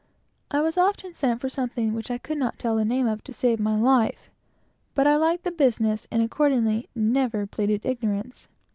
I 0.49 0.61
was 0.61 0.79
often 0.79 1.13
sent 1.13 1.41
to 1.41 1.45
get 1.45 1.51
something 1.51 1.93
which 1.93 2.09
I 2.09 2.17
could 2.17 2.39
not 2.39 2.57
tell 2.57 2.75
the 2.75 2.83
name 2.83 3.05
of 3.05 3.23
to 3.25 3.31
save 3.31 3.59
my 3.59 3.75
life; 3.79 4.31
but 4.95 5.05
I 5.05 5.15
liked 5.15 5.43
the 5.43 5.51
business, 5.51 6.07
and 6.09 6.23
accordingly 6.23 6.89
never 6.95 7.45
pleaded 7.45 7.85
ignorance. 7.85 8.47